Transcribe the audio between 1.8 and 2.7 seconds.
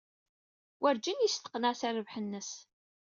rrbeḥ-nnes.